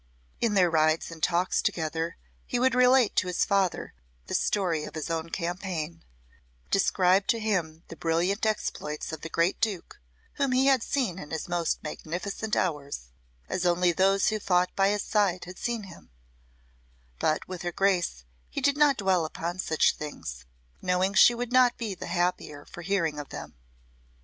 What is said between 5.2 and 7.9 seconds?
campaign, describe to him